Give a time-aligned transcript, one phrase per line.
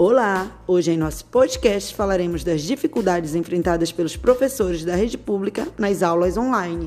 [0.00, 0.62] Olá!
[0.64, 6.36] Hoje em nosso podcast falaremos das dificuldades enfrentadas pelos professores da rede pública nas aulas
[6.36, 6.86] online.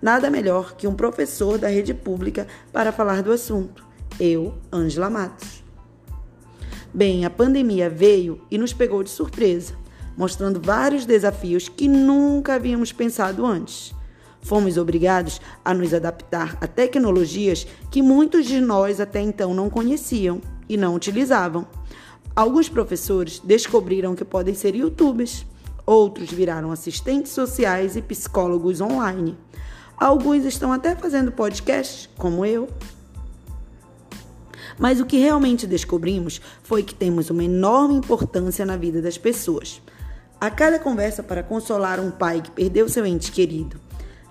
[0.00, 3.86] Nada melhor que um professor da rede pública para falar do assunto.
[4.18, 5.62] Eu, Ângela Matos.
[6.94, 9.74] Bem, a pandemia veio e nos pegou de surpresa,
[10.16, 13.94] mostrando vários desafios que nunca havíamos pensado antes.
[14.40, 20.40] Fomos obrigados a nos adaptar a tecnologias que muitos de nós até então não conheciam
[20.70, 21.66] e não utilizavam.
[22.34, 25.44] Alguns professores descobriram que podem ser youtubers,
[25.84, 29.36] outros viraram assistentes sociais e psicólogos online.
[29.96, 32.68] Alguns estão até fazendo podcast, como eu.
[34.78, 39.82] Mas o que realmente descobrimos foi que temos uma enorme importância na vida das pessoas.
[40.40, 43.78] A cada conversa para consolar um pai que perdeu seu ente querido,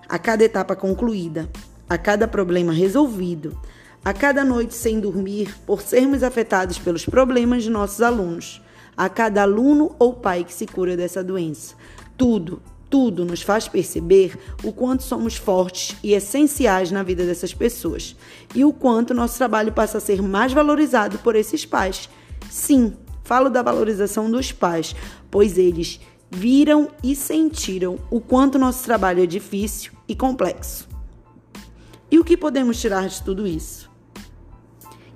[0.07, 1.49] a cada etapa concluída,
[1.87, 3.59] a cada problema resolvido,
[4.03, 8.61] a cada noite sem dormir por sermos afetados pelos problemas de nossos alunos,
[8.95, 11.75] a cada aluno ou pai que se cura dessa doença.
[12.17, 18.15] Tudo, tudo nos faz perceber o quanto somos fortes e essenciais na vida dessas pessoas
[18.55, 22.09] e o quanto nosso trabalho passa a ser mais valorizado por esses pais.
[22.49, 24.95] Sim, falo da valorização dos pais,
[25.29, 25.99] pois eles
[26.31, 30.87] viram e sentiram o quanto nosso trabalho é difícil e complexo.
[32.11, 33.89] E o que podemos tirar de tudo isso?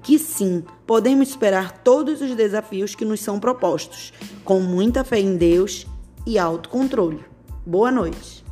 [0.04, 5.38] Que sim, podemos superar todos os desafios que nos são propostos, com muita fé em
[5.38, 5.88] Deus
[6.28, 7.24] e autocontrole.
[7.66, 8.44] Boa noite.